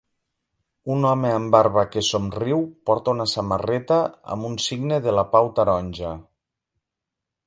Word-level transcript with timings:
Un 0.93 1.03
home 1.07 1.33
amb 1.39 1.51
barba 1.55 1.83
que 1.95 2.01
somriu 2.07 2.63
porta 2.89 3.13
una 3.17 3.27
samarreta 3.33 3.97
amb 4.37 4.47
un 4.51 4.57
signe 4.69 4.99
de 5.09 5.13
la 5.19 5.27
pau 5.37 5.51
taronja 5.61 6.15